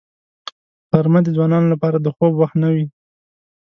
غرمه 0.91 1.19
د 1.23 1.27
ځوانانو 1.35 1.71
لپاره 1.73 1.97
د 1.99 2.07
خوب 2.15 2.33
وخت 2.37 2.55
نه 2.63 2.69
وي 2.73 2.85